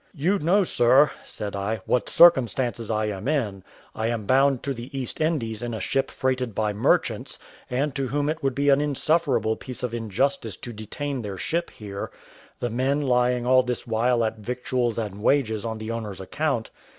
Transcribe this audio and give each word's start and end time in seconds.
You 0.15 0.39
know, 0.39 0.63
sir," 0.63 1.11
said 1.27 1.55
I, 1.55 1.79
"what 1.85 2.09
circumstances 2.09 2.89
I 2.89 3.05
am 3.05 3.27
in; 3.27 3.63
I 3.93 4.07
am 4.07 4.25
bound 4.25 4.63
to 4.63 4.73
the 4.73 4.89
East 4.97 5.21
Indies 5.21 5.61
in 5.61 5.75
a 5.75 5.79
ship 5.79 6.09
freighted 6.09 6.55
by 6.55 6.73
merchants, 6.73 7.37
and 7.69 7.93
to 7.93 8.07
whom 8.07 8.27
it 8.27 8.41
would 8.41 8.55
be 8.55 8.69
an 8.69 8.81
insufferable 8.81 9.55
piece 9.57 9.83
of 9.83 9.93
injustice 9.93 10.57
to 10.57 10.73
detain 10.73 11.21
their 11.21 11.37
ship 11.37 11.69
here, 11.69 12.09
the 12.59 12.71
men 12.71 13.03
lying 13.03 13.45
all 13.45 13.61
this 13.61 13.85
while 13.85 14.25
at 14.25 14.39
victuals 14.39 14.97
and 14.97 15.21
wages 15.21 15.63
on 15.65 15.77
the 15.77 15.91
owners' 15.91 16.19
account. 16.19 16.71